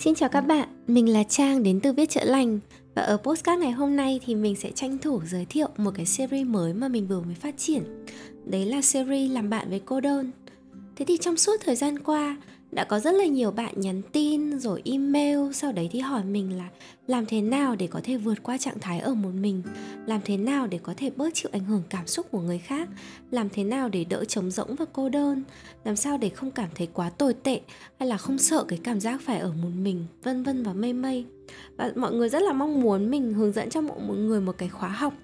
Xin 0.00 0.14
chào 0.14 0.28
các 0.28 0.40
bạn, 0.40 0.68
mình 0.86 1.12
là 1.12 1.22
Trang 1.22 1.62
đến 1.62 1.80
từ 1.80 1.92
Viết 1.92 2.10
Chữa 2.10 2.24
Lành. 2.24 2.58
Và 2.94 3.02
ở 3.02 3.16
postcard 3.16 3.62
ngày 3.62 3.70
hôm 3.70 3.96
nay 3.96 4.20
thì 4.26 4.34
mình 4.34 4.56
sẽ 4.56 4.70
tranh 4.70 4.98
thủ 4.98 5.20
giới 5.26 5.44
thiệu 5.44 5.68
một 5.76 5.90
cái 5.94 6.06
series 6.06 6.46
mới 6.46 6.74
mà 6.74 6.88
mình 6.88 7.06
vừa 7.06 7.20
mới 7.20 7.34
phát 7.34 7.54
triển. 7.58 7.82
Đấy 8.44 8.66
là 8.66 8.82
series 8.82 9.32
làm 9.32 9.50
bạn 9.50 9.70
với 9.70 9.80
cô 9.84 10.00
đơn. 10.00 10.30
Thế 10.96 11.04
thì 11.04 11.16
trong 11.16 11.36
suốt 11.36 11.60
thời 11.64 11.76
gian 11.76 11.98
qua 11.98 12.36
đã 12.72 12.84
có 12.84 13.00
rất 13.00 13.14
là 13.14 13.24
nhiều 13.24 13.50
bạn 13.50 13.74
nhắn 13.76 14.02
tin 14.12 14.58
rồi 14.58 14.82
email, 14.84 15.38
sau 15.52 15.72
đấy 15.72 15.88
thì 15.92 15.98
hỏi 15.98 16.24
mình 16.24 16.58
là 16.58 16.68
làm 17.06 17.26
thế 17.26 17.40
nào 17.40 17.76
để 17.76 17.86
có 17.86 18.00
thể 18.04 18.16
vượt 18.16 18.42
qua 18.42 18.58
trạng 18.58 18.80
thái 18.80 19.00
ở 19.00 19.14
một 19.14 19.30
mình? 19.34 19.62
Làm 20.06 20.20
thế 20.24 20.36
nào 20.36 20.66
để 20.66 20.78
có 20.82 20.94
thể 20.96 21.10
bớt 21.16 21.34
chịu 21.34 21.50
ảnh 21.52 21.64
hưởng 21.64 21.82
cảm 21.90 22.06
xúc 22.06 22.26
của 22.30 22.40
người 22.40 22.58
khác? 22.58 22.88
Làm 23.30 23.48
thế 23.48 23.64
nào 23.64 23.88
để 23.88 24.04
đỡ 24.04 24.24
trống 24.24 24.50
rỗng 24.50 24.74
và 24.74 24.84
cô 24.92 25.08
đơn? 25.08 25.42
Làm 25.84 25.96
sao 25.96 26.18
để 26.18 26.28
không 26.28 26.50
cảm 26.50 26.68
thấy 26.74 26.88
quá 26.92 27.10
tồi 27.10 27.34
tệ 27.34 27.60
hay 27.98 28.08
là 28.08 28.16
không 28.16 28.38
sợ 28.38 28.64
cái 28.68 28.78
cảm 28.82 29.00
giác 29.00 29.20
phải 29.24 29.38
ở 29.38 29.52
một 29.62 29.70
mình? 29.76 30.06
Vân 30.22 30.42
vân 30.42 30.62
và 30.62 30.72
mây 30.72 30.92
mây. 30.92 31.24
Và 31.76 31.92
mọi 31.96 32.12
người 32.12 32.28
rất 32.28 32.42
là 32.42 32.52
mong 32.52 32.80
muốn 32.80 33.10
mình 33.10 33.32
hướng 33.32 33.52
dẫn 33.52 33.70
cho 33.70 33.80
mọi 33.80 34.16
người 34.16 34.40
một 34.40 34.58
cái 34.58 34.68
khóa 34.68 34.88
học, 34.88 35.14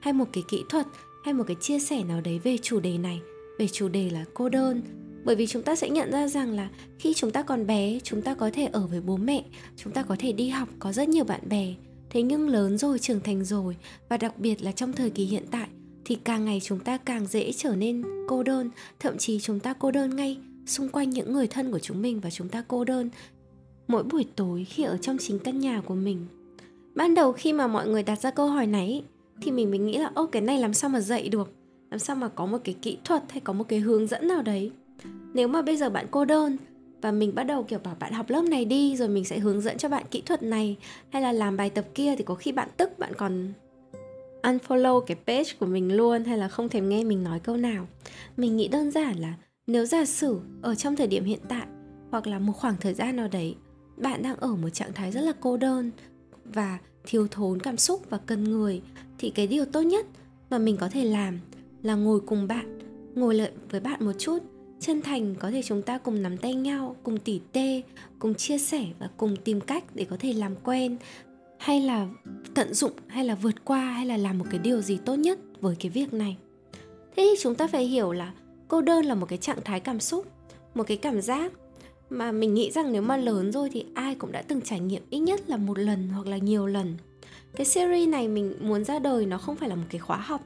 hay 0.00 0.12
một 0.12 0.28
cái 0.32 0.44
kỹ 0.48 0.62
thuật, 0.68 0.86
hay 1.24 1.34
một 1.34 1.44
cái 1.46 1.56
chia 1.60 1.78
sẻ 1.78 2.04
nào 2.04 2.20
đấy 2.20 2.38
về 2.38 2.58
chủ 2.62 2.80
đề 2.80 2.98
này. 2.98 3.20
Về 3.58 3.68
chủ 3.68 3.88
đề 3.88 4.10
là 4.10 4.24
cô 4.34 4.48
đơn 4.48 4.82
bởi 5.26 5.36
vì 5.36 5.46
chúng 5.46 5.62
ta 5.62 5.76
sẽ 5.76 5.90
nhận 5.90 6.10
ra 6.12 6.28
rằng 6.28 6.50
là 6.50 6.68
khi 6.98 7.14
chúng 7.14 7.30
ta 7.30 7.42
còn 7.42 7.66
bé, 7.66 7.98
chúng 8.02 8.22
ta 8.22 8.34
có 8.34 8.50
thể 8.52 8.64
ở 8.72 8.86
với 8.86 9.00
bố 9.00 9.16
mẹ, 9.16 9.44
chúng 9.76 9.92
ta 9.92 10.02
có 10.02 10.16
thể 10.18 10.32
đi 10.32 10.48
học, 10.48 10.68
có 10.78 10.92
rất 10.92 11.08
nhiều 11.08 11.24
bạn 11.24 11.40
bè. 11.48 11.74
Thế 12.10 12.22
nhưng 12.22 12.48
lớn 12.48 12.78
rồi, 12.78 12.98
trưởng 12.98 13.20
thành 13.20 13.44
rồi, 13.44 13.76
và 14.08 14.16
đặc 14.16 14.38
biệt 14.38 14.62
là 14.62 14.72
trong 14.72 14.92
thời 14.92 15.10
kỳ 15.10 15.24
hiện 15.24 15.44
tại, 15.50 15.68
thì 16.04 16.14
càng 16.24 16.44
ngày 16.44 16.60
chúng 16.62 16.78
ta 16.78 16.96
càng 16.98 17.26
dễ 17.26 17.52
trở 17.52 17.76
nên 17.76 18.02
cô 18.28 18.42
đơn. 18.42 18.70
Thậm 19.00 19.18
chí 19.18 19.40
chúng 19.40 19.60
ta 19.60 19.72
cô 19.72 19.90
đơn 19.90 20.16
ngay 20.16 20.38
xung 20.66 20.88
quanh 20.88 21.10
những 21.10 21.32
người 21.32 21.46
thân 21.46 21.72
của 21.72 21.78
chúng 21.78 22.02
mình 22.02 22.20
và 22.20 22.30
chúng 22.30 22.48
ta 22.48 22.64
cô 22.68 22.84
đơn 22.84 23.10
mỗi 23.88 24.02
buổi 24.02 24.24
tối 24.36 24.64
khi 24.64 24.82
ở 24.82 24.96
trong 24.96 25.16
chính 25.18 25.38
căn 25.38 25.60
nhà 25.60 25.80
của 25.80 25.94
mình. 25.94 26.26
Ban 26.94 27.14
đầu 27.14 27.32
khi 27.32 27.52
mà 27.52 27.66
mọi 27.66 27.88
người 27.88 28.02
đặt 28.02 28.20
ra 28.20 28.30
câu 28.30 28.48
hỏi 28.48 28.66
này 28.66 29.02
thì 29.42 29.50
mình 29.50 29.70
mới 29.70 29.78
nghĩ 29.78 29.98
là, 29.98 30.10
ô, 30.14 30.26
cái 30.26 30.42
này 30.42 30.58
làm 30.58 30.74
sao 30.74 30.90
mà 30.90 31.00
dạy 31.00 31.28
được? 31.28 31.52
Làm 31.90 31.98
sao 31.98 32.16
mà 32.16 32.28
có 32.28 32.46
một 32.46 32.58
cái 32.64 32.74
kỹ 32.82 32.98
thuật 33.04 33.22
hay 33.28 33.40
có 33.40 33.52
một 33.52 33.64
cái 33.68 33.78
hướng 33.78 34.06
dẫn 34.06 34.28
nào 34.28 34.42
đấy? 34.42 34.70
Nếu 35.34 35.48
mà 35.48 35.62
bây 35.62 35.76
giờ 35.76 35.90
bạn 35.90 36.06
cô 36.10 36.24
đơn 36.24 36.56
và 37.02 37.12
mình 37.12 37.34
bắt 37.34 37.44
đầu, 37.44 37.62
kiểu, 37.62 37.78
bảo 37.78 37.96
bạn 38.00 38.12
học 38.12 38.30
lớp 38.30 38.42
này 38.42 38.64
đi, 38.64 38.96
rồi 38.96 39.08
mình 39.08 39.24
sẽ 39.24 39.38
hướng 39.38 39.60
dẫn 39.60 39.78
cho 39.78 39.88
bạn 39.88 40.04
kỹ 40.10 40.22
thuật 40.26 40.42
này 40.42 40.76
hay 41.10 41.22
là 41.22 41.32
làm 41.32 41.56
bài 41.56 41.70
tập 41.70 41.84
kia 41.94 42.14
thì 42.16 42.24
có 42.24 42.34
khi 42.34 42.52
bạn 42.52 42.68
tức, 42.76 42.98
bạn 42.98 43.12
còn 43.14 43.52
unfollow 44.42 45.00
cái 45.00 45.16
page 45.26 45.50
của 45.60 45.66
mình 45.66 45.96
luôn 45.96 46.24
hay 46.24 46.38
là 46.38 46.48
không 46.48 46.68
thèm 46.68 46.88
nghe 46.88 47.04
mình 47.04 47.24
nói 47.24 47.40
câu 47.40 47.56
nào. 47.56 47.86
Mình 48.36 48.56
nghĩ 48.56 48.68
đơn 48.68 48.90
giản 48.90 49.18
là 49.18 49.34
nếu 49.66 49.84
giả 49.84 50.04
sử 50.04 50.40
ở 50.62 50.74
trong 50.74 50.96
thời 50.96 51.06
điểm 51.06 51.24
hiện 51.24 51.40
tại 51.48 51.66
hoặc 52.10 52.26
là 52.26 52.38
một 52.38 52.52
khoảng 52.52 52.76
thời 52.80 52.94
gian 52.94 53.16
nào 53.16 53.28
đấy, 53.28 53.54
bạn 53.96 54.22
đang 54.22 54.36
ở 54.36 54.56
một 54.56 54.68
trạng 54.68 54.92
thái 54.92 55.12
rất 55.12 55.20
là 55.20 55.32
cô 55.40 55.56
đơn 55.56 55.90
và 56.44 56.78
thiếu 57.04 57.26
thốn 57.30 57.60
cảm 57.60 57.76
xúc 57.76 58.02
và 58.10 58.18
cần 58.18 58.44
người 58.44 58.82
thì 59.18 59.30
cái 59.30 59.46
điều 59.46 59.64
tốt 59.64 59.82
nhất 59.82 60.06
mà 60.50 60.58
mình 60.58 60.76
có 60.76 60.88
thể 60.88 61.04
làm 61.04 61.38
là 61.82 61.94
ngồi 61.94 62.20
cùng 62.20 62.48
bạn, 62.48 62.78
ngồi 63.14 63.34
lại 63.34 63.50
với 63.70 63.80
bạn 63.80 64.04
một 64.04 64.12
chút 64.18 64.38
chân 64.80 65.02
thành 65.02 65.34
có 65.34 65.50
thể 65.50 65.62
chúng 65.62 65.82
ta 65.82 65.98
cùng 65.98 66.22
nắm 66.22 66.36
tay 66.36 66.54
nhau, 66.54 66.96
cùng 67.02 67.18
tỉ 67.18 67.40
tê, 67.52 67.82
cùng 68.18 68.34
chia 68.34 68.58
sẻ 68.58 68.86
và 68.98 69.10
cùng 69.16 69.36
tìm 69.36 69.60
cách 69.60 69.84
để 69.94 70.04
có 70.04 70.16
thể 70.20 70.32
làm 70.32 70.56
quen, 70.64 70.96
hay 71.58 71.80
là 71.80 72.08
tận 72.54 72.74
dụng, 72.74 72.92
hay 73.06 73.24
là 73.24 73.34
vượt 73.34 73.64
qua, 73.64 73.80
hay 73.80 74.06
là 74.06 74.16
làm 74.16 74.38
một 74.38 74.44
cái 74.50 74.58
điều 74.58 74.82
gì 74.82 74.98
tốt 75.04 75.14
nhất 75.14 75.38
với 75.60 75.76
cái 75.80 75.90
việc 75.90 76.12
này. 76.12 76.36
Thế 77.16 77.28
thì 77.30 77.40
chúng 77.40 77.54
ta 77.54 77.66
phải 77.66 77.84
hiểu 77.84 78.12
là 78.12 78.32
cô 78.68 78.80
đơn 78.80 79.04
là 79.04 79.14
một 79.14 79.26
cái 79.26 79.38
trạng 79.38 79.64
thái 79.64 79.80
cảm 79.80 80.00
xúc, 80.00 80.26
một 80.74 80.84
cái 80.86 80.96
cảm 80.96 81.20
giác 81.20 81.52
mà 82.10 82.32
mình 82.32 82.54
nghĩ 82.54 82.70
rằng 82.70 82.92
nếu 82.92 83.02
mà 83.02 83.16
lớn 83.16 83.52
rồi 83.52 83.70
thì 83.72 83.84
ai 83.94 84.14
cũng 84.14 84.32
đã 84.32 84.42
từng 84.42 84.60
trải 84.60 84.80
nghiệm 84.80 85.02
ít 85.10 85.18
nhất 85.18 85.40
là 85.46 85.56
một 85.56 85.78
lần 85.78 86.08
hoặc 86.08 86.26
là 86.26 86.36
nhiều 86.36 86.66
lần. 86.66 86.96
Cái 87.56 87.66
series 87.66 88.08
này 88.08 88.28
mình 88.28 88.54
muốn 88.60 88.84
ra 88.84 88.98
đời 88.98 89.26
nó 89.26 89.38
không 89.38 89.56
phải 89.56 89.68
là 89.68 89.74
một 89.74 89.86
cái 89.90 89.98
khóa 89.98 90.16
học 90.16 90.40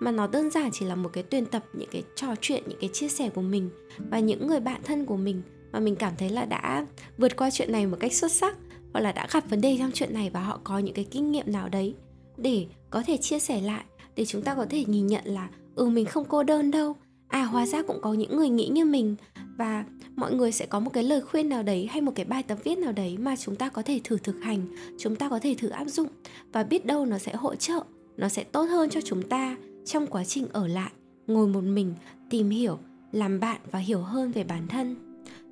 mà 0.00 0.10
nó 0.10 0.26
đơn 0.26 0.50
giản 0.50 0.70
chỉ 0.72 0.86
là 0.86 0.94
một 0.94 1.10
cái 1.12 1.22
tuyển 1.22 1.46
tập, 1.46 1.64
những 1.72 1.88
cái 1.92 2.02
trò 2.16 2.34
chuyện, 2.40 2.62
những 2.66 2.78
cái 2.80 2.90
chia 2.92 3.08
sẻ 3.08 3.28
của 3.28 3.42
mình 3.42 3.70
và 4.10 4.18
những 4.18 4.46
người 4.46 4.60
bạn 4.60 4.80
thân 4.84 5.06
của 5.06 5.16
mình. 5.16 5.42
Mà 5.72 5.80
mình 5.80 5.96
cảm 5.96 6.12
thấy 6.18 6.28
là 6.28 6.44
đã 6.44 6.86
vượt 7.18 7.36
qua 7.36 7.50
chuyện 7.50 7.72
này 7.72 7.86
một 7.86 7.96
cách 8.00 8.12
xuất 8.12 8.32
sắc 8.32 8.56
hoặc 8.92 9.00
là 9.00 9.12
đã 9.12 9.26
gặp 9.32 9.50
vấn 9.50 9.60
đề 9.60 9.76
trong 9.78 9.90
chuyện 9.94 10.14
này 10.14 10.30
và 10.30 10.40
họ 10.40 10.60
có 10.64 10.78
những 10.78 10.94
cái 10.94 11.04
kinh 11.10 11.32
nghiệm 11.32 11.52
nào 11.52 11.68
đấy 11.68 11.94
để 12.36 12.66
có 12.90 13.02
thể 13.06 13.16
chia 13.16 13.38
sẻ 13.38 13.60
lại, 13.60 13.84
để 14.16 14.24
chúng 14.24 14.42
ta 14.42 14.54
có 14.54 14.66
thể 14.70 14.84
nhìn 14.86 15.06
nhận 15.06 15.24
là 15.24 15.48
ừ 15.74 15.88
mình 15.88 16.06
không 16.06 16.24
cô 16.24 16.42
đơn 16.42 16.70
đâu. 16.70 16.96
À 17.28 17.42
hóa 17.42 17.66
ra 17.66 17.82
cũng 17.82 18.00
có 18.00 18.12
những 18.12 18.36
người 18.36 18.48
nghĩ 18.48 18.68
như 18.68 18.84
mình 18.84 19.16
và 19.58 19.84
mọi 20.16 20.34
người 20.34 20.52
sẽ 20.52 20.66
có 20.66 20.80
một 20.80 20.90
cái 20.92 21.04
lời 21.04 21.20
khuyên 21.20 21.48
nào 21.48 21.62
đấy 21.62 21.88
hay 21.90 22.00
một 22.00 22.12
cái 22.14 22.24
bài 22.24 22.42
tập 22.42 22.58
viết 22.64 22.78
nào 22.78 22.92
đấy 22.92 23.16
mà 23.18 23.36
chúng 23.36 23.56
ta 23.56 23.68
có 23.68 23.82
thể 23.82 24.00
thử 24.04 24.18
thực 24.18 24.36
hành, 24.42 24.66
chúng 24.98 25.16
ta 25.16 25.28
có 25.28 25.38
thể 25.38 25.54
thử 25.58 25.68
áp 25.68 25.84
dụng 25.84 26.08
và 26.52 26.62
biết 26.62 26.86
đâu 26.86 27.06
nó 27.06 27.18
sẽ 27.18 27.32
hỗ 27.34 27.54
trợ, 27.54 27.80
nó 28.16 28.28
sẽ 28.28 28.44
tốt 28.44 28.62
hơn 28.64 28.90
cho 28.90 29.00
chúng 29.00 29.22
ta 29.22 29.56
trong 29.84 30.06
quá 30.06 30.24
trình 30.24 30.48
ở 30.52 30.66
lại, 30.66 30.90
ngồi 31.26 31.46
một 31.46 31.64
mình, 31.64 31.94
tìm 32.30 32.50
hiểu, 32.50 32.78
làm 33.12 33.40
bạn 33.40 33.60
và 33.70 33.78
hiểu 33.78 33.98
hơn 33.98 34.32
về 34.32 34.44
bản 34.44 34.68
thân, 34.68 34.96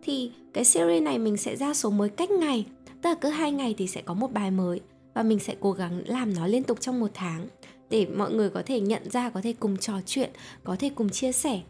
thì 0.02 0.32
cái 0.52 0.64
series 0.64 1.02
này 1.02 1.18
mình 1.18 1.36
sẽ 1.36 1.56
ra 1.56 1.74
số 1.74 1.90
mới 1.90 2.08
cách 2.08 2.30
ngày. 2.30 2.66
Tức 3.02 3.08
là 3.08 3.14
cứ 3.14 3.28
hai 3.28 3.52
ngày 3.52 3.74
thì 3.78 3.86
sẽ 3.86 4.02
có 4.02 4.14
một 4.14 4.32
bài 4.32 4.50
mới 4.50 4.80
và 5.14 5.22
mình 5.22 5.38
sẽ 5.38 5.54
cố 5.60 5.72
gắng 5.72 6.02
làm 6.06 6.34
nó 6.34 6.46
liên 6.46 6.62
tục 6.62 6.80
trong 6.80 7.00
một 7.00 7.10
tháng 7.14 7.48
để 7.90 8.06
mọi 8.06 8.32
người 8.32 8.50
có 8.50 8.62
thể 8.66 8.80
nhận 8.80 9.10
ra, 9.10 9.30
có 9.30 9.40
thể 9.40 9.52
cùng 9.52 9.76
trò 9.76 10.00
chuyện, 10.06 10.30
có 10.64 10.76
thể 10.78 10.90
cùng 10.94 11.10
chia 11.10 11.32
sẻ 11.32 11.60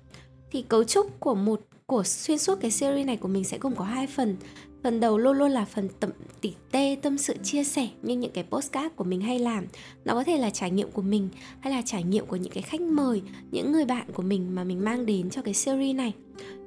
thì 0.50 0.62
cấu 0.62 0.84
trúc 0.84 1.20
của 1.20 1.34
một, 1.34 1.60
của 1.86 2.02
xuyên 2.04 2.38
suốt 2.38 2.58
cái 2.60 2.70
series 2.70 3.06
này 3.06 3.16
của 3.16 3.28
mình 3.28 3.44
sẽ 3.44 3.58
gồm 3.58 3.74
có 3.74 3.84
hai 3.84 4.06
phần. 4.06 4.36
Phần 4.82 5.00
đầu 5.00 5.18
luôn 5.18 5.38
luôn 5.38 5.50
là 5.50 5.64
phần 5.64 5.88
tẩm, 6.00 6.10
tỉ 6.40 6.52
tê, 6.70 6.96
tâm 7.02 7.18
sự, 7.18 7.36
chia 7.42 7.64
sẻ 7.64 7.88
như 8.02 8.16
những 8.16 8.30
cái 8.30 8.44
postcard 8.50 8.94
của 8.96 9.04
mình 9.04 9.20
hay 9.20 9.38
làm. 9.38 9.66
Nó 10.04 10.14
có 10.14 10.24
thể 10.24 10.38
là 10.38 10.50
trải 10.50 10.70
nghiệm 10.70 10.90
của 10.90 11.02
mình, 11.02 11.28
hay 11.60 11.72
là 11.72 11.82
trải 11.86 12.02
nghiệm 12.02 12.26
của 12.26 12.36
những 12.36 12.52
cái 12.52 12.62
khách 12.62 12.80
mời, 12.80 13.22
những 13.50 13.72
người 13.72 13.84
bạn 13.84 14.06
của 14.12 14.22
mình 14.22 14.54
mà 14.54 14.64
mình 14.64 14.84
mang 14.84 15.06
đến 15.06 15.30
cho 15.30 15.42
cái 15.42 15.54
series 15.54 15.96
này. 15.96 16.14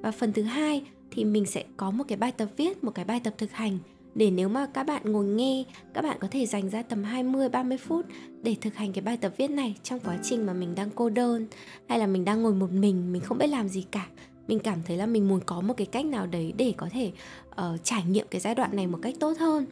Và 0.02 0.12
phần 0.12 0.34
thứ 0.34 0.42
hai 0.42 0.84
thì 1.12 1.26
mình 1.26 1.46
sẽ 1.46 1.64
có 1.78 1.92
một 1.92 2.04
cái 2.08 2.18
bài 2.18 2.32
tập 2.32 2.50
viết, 2.58 2.84
một 2.84 2.92
cái 2.96 3.06
bài 3.06 3.20
tập 3.24 3.34
thực 3.38 3.52
hành 3.52 3.78
để 4.16 4.32
nếu 4.32 4.50
mà 4.50 4.66
các 4.66 4.84
bạn 4.84 5.02
ngồi 5.06 5.26
nghe 5.26 5.64
các 5.94 6.02
bạn 6.02 6.18
có 6.20 6.28
thể 6.32 6.46
dành 6.46 6.70
ra 6.70 6.82
tầm 6.82 7.04
20 7.04 7.50
30 7.50 7.78
phút 7.78 8.06
để 8.42 8.56
thực 8.62 8.76
hành 8.76 8.94
cái 8.94 9.02
bài 9.02 9.18
tập 9.18 9.34
viết 9.38 9.48
này 9.48 9.76
trong 9.84 10.00
quá 10.00 10.18
trình 10.24 10.46
mà 10.46 10.54
mình 10.54 10.76
đang 10.76 10.90
cô 10.96 11.10
đơn 11.10 11.48
hay 11.88 12.00
là 12.00 12.08
mình 12.08 12.26
đang 12.26 12.44
ngồi 12.44 12.54
một 12.54 12.72
mình 12.72 13.14
mình 13.14 13.22
không 13.22 13.38
biết 13.38 13.48
làm 13.48 13.70
gì 13.70 13.86
cả. 13.92 14.08
Mình 14.48 14.60
cảm 14.60 14.80
thấy 14.86 14.98
là 14.98 15.06
mình 15.06 15.28
muốn 15.28 15.40
có 15.46 15.62
một 15.62 15.74
cái 15.78 15.88
cách 15.88 16.06
nào 16.06 16.28
đấy 16.28 16.54
để 16.58 16.74
có 16.78 16.88
thể 16.92 17.12
uh, 17.50 17.84
trải 17.84 18.04
nghiệm 18.04 18.28
cái 18.30 18.42
giai 18.42 18.56
đoạn 18.56 18.76
này 18.76 18.88
một 18.88 19.00
cách 19.02 19.16
tốt 19.20 19.38
hơn. 19.40 19.66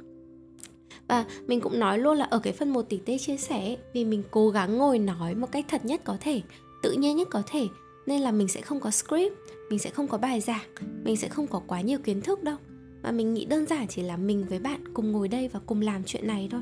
Và 1.08 1.25
mình 1.47 1.62
cũng 1.62 1.79
nói 1.79 2.00
luôn 2.00 2.18
là 2.18 2.25
ở 2.25 2.40
cái 2.40 2.53
phần 2.53 2.73
một 2.73 2.81
tỷ 2.81 2.97
tê 2.97 3.18
chia 3.18 3.38
sẻ 3.38 3.78
vì 3.94 4.06
mình 4.06 4.23
cố 4.31 4.50
gắng 4.50 4.78
ngồi 4.78 5.00
nói 5.00 5.35
một 5.35 5.52
cách 5.52 5.66
thật 5.68 5.85
nhất 5.85 6.02
có 6.03 6.18
thể 6.22 6.41
tự 6.84 6.91
nhiên 6.91 7.18
nhất 7.18 7.28
có 7.31 7.44
thể 7.47 7.68
nên 8.06 8.22
là 8.22 8.31
mình 8.31 8.47
sẽ 8.47 8.62
không 8.62 8.79
có 8.79 8.91
script 8.91 9.34
mình 9.69 9.79
sẽ 9.79 9.90
không 9.90 10.08
có 10.08 10.18
bài 10.18 10.41
giảng 10.41 10.75
mình 11.03 11.18
sẽ 11.18 11.28
không 11.28 11.47
có 11.47 11.62
quá 11.68 11.81
nhiều 11.81 12.00
kiến 12.00 12.22
thức 12.22 12.44
đâu 12.44 12.58
mà 13.03 13.12
mình 13.12 13.34
nghĩ 13.34 13.45
đơn 13.45 13.66
giản 13.66 13.88
chỉ 13.88 14.01
là 14.01 14.17
mình 14.17 14.45
với 14.50 14.59
bạn 14.59 14.94
cùng 14.94 15.12
ngồi 15.12 15.28
đây 15.28 15.47
và 15.47 15.59
cùng 15.66 15.81
làm 15.81 16.03
chuyện 16.06 16.28
này 16.28 16.47
thôi. 16.51 16.62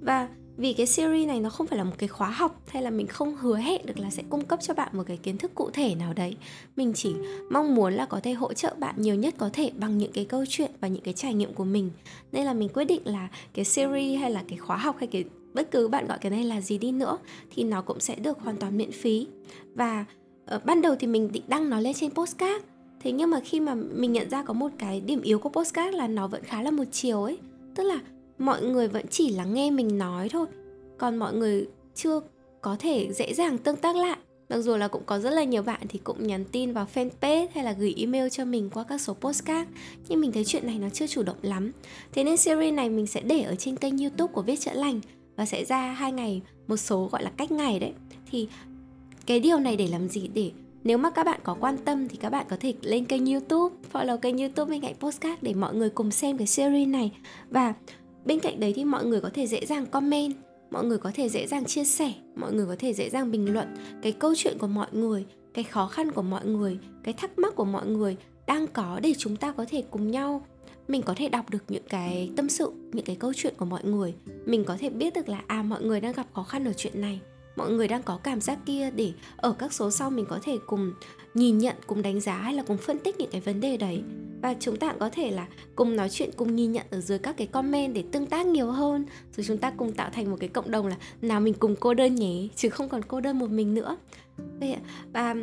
Và 0.00 0.28
vì 0.56 0.72
cái 0.72 0.86
series 0.86 1.28
này 1.28 1.40
nó 1.40 1.50
không 1.50 1.66
phải 1.66 1.78
là 1.78 1.84
một 1.84 1.94
cái 1.98 2.08
khóa 2.08 2.30
học, 2.30 2.62
hay 2.68 2.82
là 2.82 2.90
mình 2.90 3.06
không 3.06 3.36
hứa 3.36 3.56
hẹn 3.56 3.86
được 3.86 3.98
là 3.98 4.10
sẽ 4.10 4.22
cung 4.28 4.44
cấp 4.44 4.58
cho 4.62 4.74
bạn 4.74 4.88
một 4.92 5.02
cái 5.06 5.16
kiến 5.16 5.38
thức 5.38 5.54
cụ 5.54 5.70
thể 5.70 5.94
nào 5.94 6.12
đấy, 6.12 6.36
mình 6.76 6.92
chỉ 6.94 7.14
mong 7.50 7.74
muốn 7.74 7.92
là 7.92 8.06
có 8.06 8.20
thể 8.20 8.32
hỗ 8.32 8.52
trợ 8.52 8.74
bạn 8.78 8.94
nhiều 8.98 9.14
nhất 9.14 9.34
có 9.38 9.50
thể 9.52 9.70
bằng 9.78 9.98
những 9.98 10.12
cái 10.12 10.24
câu 10.24 10.44
chuyện 10.48 10.70
và 10.80 10.88
những 10.88 11.02
cái 11.02 11.14
trải 11.14 11.34
nghiệm 11.34 11.54
của 11.54 11.64
mình. 11.64 11.90
Nên 12.32 12.44
là 12.44 12.52
mình 12.52 12.68
quyết 12.68 12.84
định 12.84 13.00
là 13.04 13.28
cái 13.54 13.64
series 13.64 14.20
hay 14.20 14.30
là 14.30 14.44
cái 14.48 14.58
khóa 14.58 14.76
học 14.76 14.96
hay 14.98 15.06
cái 15.06 15.24
bất 15.54 15.70
cứ 15.70 15.88
bạn 15.88 16.06
gọi 16.06 16.18
cái 16.18 16.30
này 16.30 16.44
là 16.44 16.60
gì 16.60 16.78
đi 16.78 16.92
nữa 16.92 17.18
thì 17.54 17.64
nó 17.64 17.82
cũng 17.82 18.00
sẽ 18.00 18.14
được 18.14 18.40
hoàn 18.40 18.56
toàn 18.56 18.76
miễn 18.76 18.92
phí. 18.92 19.26
Và 19.74 20.04
ờ, 20.46 20.60
ban 20.64 20.82
đầu 20.82 20.96
thì 21.00 21.06
mình 21.06 21.32
định 21.32 21.44
đăng 21.48 21.70
nó 21.70 21.80
lên 21.80 21.94
trên 21.94 22.10
postcard 22.10 22.64
thế 23.02 23.12
nhưng 23.12 23.30
mà 23.30 23.40
khi 23.40 23.60
mà 23.60 23.74
mình 23.74 24.12
nhận 24.12 24.30
ra 24.30 24.42
có 24.42 24.54
một 24.54 24.68
cái 24.78 25.00
điểm 25.00 25.22
yếu 25.22 25.38
của 25.38 25.48
postcard 25.48 25.96
là 25.96 26.06
nó 26.06 26.26
vẫn 26.26 26.44
khá 26.44 26.62
là 26.62 26.70
một 26.70 26.84
chiều 26.92 27.22
ấy. 27.22 27.38
Tức 27.74 27.82
là 27.82 27.98
mọi 28.38 28.62
người 28.62 28.88
vẫn 28.88 29.06
chỉ 29.10 29.30
lắng 29.30 29.54
nghe 29.54 29.70
mình 29.70 29.98
nói 29.98 30.28
thôi. 30.28 30.46
Còn 30.98 31.16
mọi 31.16 31.34
người 31.34 31.66
chưa 31.94 32.20
có 32.60 32.76
thể 32.78 33.12
dễ 33.12 33.34
dàng 33.34 33.58
tương 33.58 33.76
tác 33.76 33.96
lại. 33.96 34.16
Mặc 34.48 34.58
dù 34.58 34.76
là 34.76 34.88
cũng 34.88 35.02
có 35.06 35.18
rất 35.18 35.30
là 35.30 35.44
nhiều 35.44 35.62
bạn 35.62 35.80
thì 35.88 35.98
cũng 36.04 36.26
nhắn 36.26 36.44
tin 36.52 36.72
vào 36.72 36.86
fanpage 36.94 37.46
hay 37.54 37.64
là 37.64 37.72
gửi 37.72 37.94
email 37.96 38.28
cho 38.28 38.44
mình 38.44 38.70
qua 38.74 38.84
các 38.84 39.00
số 39.00 39.14
postcard 39.14 39.70
nhưng 40.08 40.20
mình 40.20 40.32
thấy 40.32 40.44
chuyện 40.44 40.66
này 40.66 40.78
nó 40.78 40.88
chưa 40.88 41.06
chủ 41.06 41.22
động 41.22 41.36
lắm. 41.42 41.72
Thế 42.12 42.24
nên 42.24 42.36
series 42.36 42.74
này 42.74 42.90
mình 42.90 43.06
sẽ 43.06 43.20
để 43.20 43.42
ở 43.42 43.54
trên 43.54 43.76
kênh 43.76 43.98
youtube 43.98 44.32
của 44.32 44.42
viết 44.42 44.60
chữa 44.60 44.74
lành 44.74 45.00
và 45.36 45.46
sẽ 45.46 45.64
ra 45.64 45.78
hai 45.78 46.12
ngày, 46.12 46.42
một 46.68 46.76
số 46.76 47.08
gọi 47.12 47.22
là 47.22 47.30
cách 47.36 47.52
ngày 47.52 47.78
đấy. 47.78 47.92
Thì 48.30 48.48
cái 49.26 49.40
điều 49.40 49.58
này 49.58 49.76
để 49.76 49.86
làm 49.86 50.08
gì? 50.08 50.28
Để 50.34 50.50
nếu 50.84 50.98
mà 50.98 51.10
các 51.10 51.24
bạn 51.26 51.40
có 51.42 51.56
quan 51.60 51.76
tâm 51.84 52.08
thì 52.08 52.16
các 52.16 52.30
bạn 52.30 52.46
có 52.50 52.56
thể 52.60 52.74
lên 52.82 53.04
kênh 53.04 53.26
youtube, 53.26 53.74
follow 53.92 54.16
kênh 54.16 54.38
youtube 54.38 54.70
bên 54.70 54.80
cạnh 54.80 54.94
postcard 55.00 55.42
để 55.42 55.54
mọi 55.54 55.74
người 55.74 55.90
cùng 55.90 56.10
xem 56.10 56.38
cái 56.38 56.46
series 56.46 56.88
này. 56.88 57.12
Và 57.50 57.74
bên 58.24 58.40
cạnh 58.40 58.60
đấy 58.60 58.72
thì 58.76 58.84
mọi 58.84 59.04
người 59.04 59.20
có 59.20 59.30
thể 59.34 59.46
dễ 59.46 59.66
dàng 59.66 59.86
comment, 59.86 60.34
mọi 60.70 60.84
người 60.84 60.98
có 60.98 61.10
thể 61.14 61.28
dễ 61.28 61.46
dàng 61.46 61.64
chia 61.64 61.84
sẻ, 61.84 62.12
mọi 62.36 62.52
người 62.52 62.66
có 62.66 62.76
thể 62.78 62.94
dễ 62.94 63.10
dàng 63.10 63.30
bình 63.30 63.52
luận 63.52 63.74
cái 64.02 64.12
câu 64.12 64.34
chuyện 64.36 64.58
của 64.58 64.66
mọi 64.66 64.88
người, 64.92 65.26
cái 65.54 65.64
khó 65.64 65.86
khăn 65.86 66.12
của 66.12 66.22
mọi 66.22 66.46
người, 66.46 66.78
cái 67.02 67.14
thắc 67.14 67.38
mắc 67.38 67.56
của 67.56 67.64
mọi 67.64 67.86
người 67.86 68.16
đang 68.46 68.66
có 68.66 69.00
để 69.02 69.14
chúng 69.18 69.36
ta 69.36 69.52
có 69.52 69.64
thể 69.68 69.84
cùng 69.90 70.10
nhau, 70.10 70.46
mình 70.88 71.02
có 71.02 71.14
thể 71.16 71.28
đọc 71.28 71.50
được 71.50 71.64
những 71.68 71.82
cái 71.88 72.30
tâm 72.36 72.48
sự, 72.48 72.72
những 72.92 73.04
cái 73.04 73.16
câu 73.16 73.32
chuyện 73.36 73.54
của 73.56 73.64
mọi 73.64 73.84
người. 73.84 74.14
Mình 74.46 74.64
có 74.64 74.76
thể 74.80 74.90
biết 74.90 75.14
được 75.14 75.28
là 75.28 75.42
à 75.46 75.62
mọi 75.62 75.82
người 75.82 76.00
đang 76.00 76.12
gặp 76.12 76.26
khó 76.34 76.42
khăn 76.42 76.64
ở 76.64 76.72
chuyện 76.72 77.00
này 77.00 77.20
mọi 77.56 77.70
người 77.70 77.88
đang 77.88 78.02
có 78.02 78.18
cảm 78.22 78.40
giác 78.40 78.58
kia 78.66 78.90
để 78.90 79.12
ở 79.36 79.52
các 79.52 79.72
số 79.72 79.90
sau 79.90 80.10
mình 80.10 80.26
có 80.28 80.38
thể 80.42 80.58
cùng 80.66 80.92
nhìn 81.34 81.58
nhận, 81.58 81.76
cùng 81.86 82.02
đánh 82.02 82.20
giá 82.20 82.36
hay 82.36 82.54
là 82.54 82.62
cùng 82.62 82.76
phân 82.76 82.98
tích 82.98 83.16
những 83.18 83.30
cái 83.30 83.40
vấn 83.40 83.60
đề 83.60 83.76
đấy. 83.76 84.02
Và 84.42 84.54
chúng 84.60 84.76
ta 84.76 84.90
cũng 84.90 85.00
có 85.00 85.10
thể 85.10 85.30
là 85.30 85.46
cùng 85.76 85.96
nói 85.96 86.08
chuyện, 86.10 86.30
cùng 86.36 86.56
nhìn 86.56 86.72
nhận 86.72 86.86
ở 86.90 87.00
dưới 87.00 87.18
các 87.18 87.36
cái 87.36 87.46
comment 87.46 87.94
để 87.94 88.04
tương 88.12 88.26
tác 88.26 88.46
nhiều 88.46 88.70
hơn. 88.70 89.04
Rồi 89.36 89.44
chúng 89.44 89.58
ta 89.58 89.70
cùng 89.76 89.92
tạo 89.92 90.10
thành 90.12 90.30
một 90.30 90.36
cái 90.40 90.48
cộng 90.48 90.70
đồng 90.70 90.86
là 90.86 90.96
nào 91.22 91.40
mình 91.40 91.54
cùng 91.54 91.76
cô 91.80 91.94
đơn 91.94 92.14
nhé 92.14 92.48
chứ 92.56 92.68
không 92.68 92.88
còn 92.88 93.02
cô 93.02 93.20
đơn 93.20 93.38
một 93.38 93.50
mình 93.50 93.74
nữa. 93.74 93.96
Và 95.12 95.34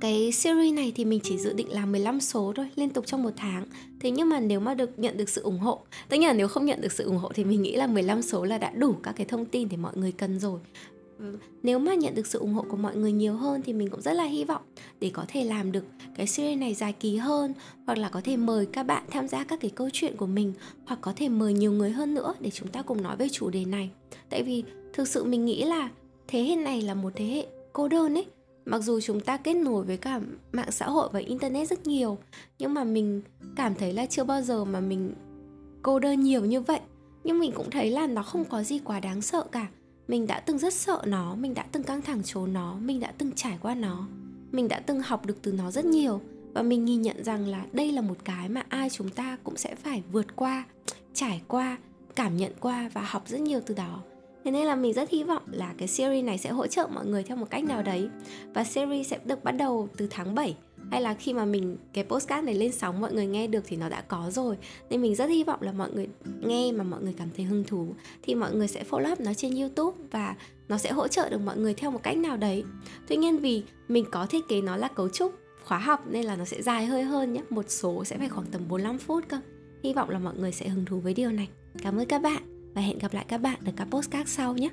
cái 0.00 0.32
series 0.32 0.74
này 0.74 0.92
thì 0.96 1.04
mình 1.04 1.20
chỉ 1.22 1.38
dự 1.38 1.52
định 1.52 1.72
làm 1.72 1.92
15 1.92 2.20
số 2.20 2.52
thôi, 2.56 2.70
liên 2.76 2.90
tục 2.90 3.06
trong 3.06 3.22
một 3.22 3.32
tháng. 3.36 3.66
Thế 4.00 4.10
nhưng 4.10 4.28
mà 4.28 4.40
nếu 4.40 4.60
mà 4.60 4.74
được 4.74 4.98
nhận 4.98 5.16
được 5.16 5.28
sự 5.28 5.42
ủng 5.42 5.58
hộ 5.58 5.80
tất 6.08 6.16
nhiên 6.16 6.28
là 6.28 6.34
nếu 6.34 6.48
không 6.48 6.66
nhận 6.66 6.80
được 6.80 6.92
sự 6.92 7.04
ủng 7.04 7.18
hộ 7.18 7.32
thì 7.34 7.44
mình 7.44 7.62
nghĩ 7.62 7.76
là 7.76 7.86
15 7.86 8.22
số 8.22 8.44
là 8.44 8.58
đã 8.58 8.70
đủ 8.70 8.94
các 9.02 9.12
cái 9.16 9.26
thông 9.26 9.44
tin 9.44 9.68
để 9.68 9.76
mọi 9.76 9.92
người 9.96 10.12
cần 10.12 10.38
rồi. 10.38 10.60
Ừ. 11.18 11.38
nếu 11.62 11.78
mà 11.78 11.94
nhận 11.94 12.14
được 12.14 12.26
sự 12.26 12.38
ủng 12.38 12.54
hộ 12.54 12.64
của 12.68 12.76
mọi 12.76 12.96
người 12.96 13.12
nhiều 13.12 13.34
hơn 13.34 13.62
thì 13.64 13.72
mình 13.72 13.90
cũng 13.90 14.02
rất 14.02 14.12
là 14.12 14.24
hy 14.24 14.44
vọng 14.44 14.62
để 15.00 15.10
có 15.14 15.24
thể 15.28 15.44
làm 15.44 15.72
được 15.72 15.84
cái 16.16 16.26
series 16.26 16.58
này 16.58 16.74
dài 16.74 16.92
kỳ 16.92 17.16
hơn, 17.16 17.52
hoặc 17.86 17.98
là 17.98 18.08
có 18.08 18.20
thể 18.24 18.36
mời 18.36 18.66
các 18.66 18.82
bạn 18.82 19.04
tham 19.10 19.28
gia 19.28 19.44
các 19.44 19.60
cái 19.60 19.70
câu 19.70 19.88
chuyện 19.92 20.16
của 20.16 20.26
mình, 20.26 20.52
hoặc 20.86 20.98
có 21.02 21.12
thể 21.16 21.28
mời 21.28 21.52
nhiều 21.52 21.72
người 21.72 21.90
hơn 21.90 22.14
nữa 22.14 22.34
để 22.40 22.50
chúng 22.50 22.68
ta 22.68 22.82
cùng 22.82 23.02
nói 23.02 23.16
về 23.16 23.28
chủ 23.28 23.50
đề 23.50 23.64
này. 23.64 23.90
Tại 24.30 24.42
vì 24.42 24.64
thực 24.92 25.08
sự 25.08 25.24
mình 25.24 25.44
nghĩ 25.44 25.64
là 25.64 25.90
thế 26.28 26.42
hệ 26.44 26.56
này 26.56 26.82
là 26.82 26.94
một 26.94 27.12
thế 27.16 27.24
hệ 27.24 27.46
cô 27.72 27.88
đơn 27.88 28.14
ấy. 28.14 28.26
Mặc 28.64 28.78
dù 28.78 29.00
chúng 29.00 29.20
ta 29.20 29.36
kết 29.36 29.54
nối 29.54 29.84
với 29.84 29.96
cả 29.96 30.20
mạng 30.52 30.72
xã 30.72 30.86
hội 30.86 31.08
và 31.12 31.20
internet 31.20 31.68
rất 31.68 31.86
nhiều, 31.86 32.18
nhưng 32.58 32.74
mà 32.74 32.84
mình 32.84 33.22
cảm 33.56 33.74
thấy 33.74 33.92
là 33.92 34.06
chưa 34.06 34.24
bao 34.24 34.42
giờ 34.42 34.64
mà 34.64 34.80
mình 34.80 35.14
cô 35.82 35.98
đơn 35.98 36.20
nhiều 36.20 36.44
như 36.44 36.60
vậy. 36.60 36.80
Nhưng 37.24 37.38
mình 37.38 37.52
cũng 37.54 37.70
thấy 37.70 37.90
là 37.90 38.06
nó 38.06 38.22
không 38.22 38.44
có 38.44 38.62
gì 38.62 38.78
quá 38.78 39.00
đáng 39.00 39.22
sợ 39.22 39.44
cả 39.52 39.66
mình 40.08 40.26
đã 40.26 40.40
từng 40.40 40.58
rất 40.58 40.74
sợ 40.74 41.02
nó, 41.06 41.34
mình 41.34 41.54
đã 41.54 41.66
từng 41.72 41.82
căng 41.82 42.02
thẳng 42.02 42.22
trốn 42.24 42.52
nó, 42.52 42.74
mình 42.74 43.00
đã 43.00 43.12
từng 43.18 43.32
trải 43.32 43.58
qua 43.62 43.74
nó. 43.74 44.08
Mình 44.52 44.68
đã 44.68 44.80
từng 44.80 45.00
học 45.00 45.26
được 45.26 45.38
từ 45.42 45.52
nó 45.52 45.70
rất 45.70 45.84
nhiều 45.84 46.20
và 46.54 46.62
mình 46.62 46.84
nhìn 46.84 47.02
nhận 47.02 47.24
rằng 47.24 47.46
là 47.46 47.64
đây 47.72 47.92
là 47.92 48.00
một 48.00 48.16
cái 48.24 48.48
mà 48.48 48.62
ai 48.68 48.90
chúng 48.90 49.10
ta 49.10 49.38
cũng 49.44 49.56
sẽ 49.56 49.74
phải 49.74 50.02
vượt 50.12 50.36
qua, 50.36 50.64
trải 51.14 51.42
qua, 51.48 51.78
cảm 52.16 52.36
nhận 52.36 52.52
qua 52.60 52.90
và 52.94 53.00
học 53.00 53.28
rất 53.28 53.40
nhiều 53.40 53.60
từ 53.66 53.74
đó. 53.74 54.02
Thế 54.44 54.50
nên 54.50 54.66
là 54.66 54.74
mình 54.74 54.92
rất 54.92 55.10
hy 55.10 55.24
vọng 55.24 55.42
là 55.50 55.74
cái 55.78 55.88
series 55.88 56.24
này 56.24 56.38
sẽ 56.38 56.50
hỗ 56.50 56.66
trợ 56.66 56.88
mọi 56.94 57.06
người 57.06 57.22
theo 57.22 57.36
một 57.36 57.50
cách 57.50 57.64
nào 57.64 57.82
đấy. 57.82 58.08
Và 58.54 58.64
series 58.64 59.08
sẽ 59.08 59.18
được 59.24 59.44
bắt 59.44 59.52
đầu 59.52 59.88
từ 59.96 60.06
tháng 60.10 60.34
7 60.34 60.56
hay 60.90 61.00
là 61.00 61.14
khi 61.14 61.32
mà 61.32 61.44
mình, 61.44 61.76
cái 61.92 62.04
postcard 62.04 62.44
này 62.44 62.54
lên 62.54 62.72
sóng, 62.72 63.00
mọi 63.00 63.12
người 63.12 63.26
nghe 63.26 63.46
được 63.46 63.64
thì 63.66 63.76
nó 63.76 63.88
đã 63.88 64.00
có 64.00 64.30
rồi. 64.30 64.56
Nên 64.90 65.02
mình 65.02 65.14
rất 65.14 65.30
hy 65.30 65.44
vọng 65.44 65.62
là 65.62 65.72
mọi 65.72 65.90
người 65.92 66.08
nghe 66.40 66.72
mà 66.72 66.84
mọi 66.84 67.02
người 67.02 67.14
cảm 67.18 67.28
thấy 67.36 67.44
hứng 67.44 67.64
thú, 67.64 67.94
thì 68.22 68.34
mọi 68.34 68.54
người 68.54 68.68
sẽ 68.68 68.84
follow 68.90 69.12
up 69.12 69.20
nó 69.20 69.34
trên 69.34 69.54
youtube 69.56 69.98
và 70.10 70.34
nó 70.68 70.78
sẽ 70.78 70.92
hỗ 70.92 71.08
trợ 71.08 71.28
được 71.28 71.40
mọi 71.40 71.56
người 71.56 71.74
theo 71.74 71.90
một 71.90 72.02
cách 72.02 72.16
nào 72.16 72.36
đấy. 72.36 72.64
Tuy 73.08 73.16
nhiên 73.16 73.38
vì 73.38 73.62
mình 73.88 74.04
có 74.10 74.26
thiết 74.26 74.48
kế 74.48 74.60
nó 74.60 74.76
là 74.76 74.88
cấu 74.88 75.08
trúc 75.08 75.34
khóa 75.64 75.78
học 75.78 76.04
nên 76.10 76.24
là 76.24 76.36
nó 76.36 76.44
sẽ 76.44 76.62
dài 76.62 76.86
hơi 76.86 77.02
hơn 77.02 77.32
nhé. 77.32 77.42
Một 77.50 77.64
số 77.68 78.04
sẽ 78.04 78.18
phải 78.18 78.28
khoảng 78.28 78.46
tầm 78.46 78.68
45 78.68 78.98
phút 78.98 79.24
cơ. 79.28 79.40
Hy 79.82 79.92
vọng 79.92 80.10
là 80.10 80.18
mọi 80.18 80.34
người 80.36 80.52
sẽ 80.52 80.68
hứng 80.68 80.84
thú 80.84 81.00
với 81.00 81.14
điều 81.14 81.30
này. 81.30 81.48
Cảm 81.82 81.96
ơn 81.96 82.06
các 82.06 82.22
bạn 82.22 82.72
và 82.74 82.82
hẹn 82.82 82.98
gặp 82.98 83.14
lại 83.14 83.24
các 83.28 83.38
bạn 83.38 83.58
ở 83.66 83.72
các 83.76 83.84
postcard 83.90 84.30
sau 84.30 84.54
nhé. 84.54 84.68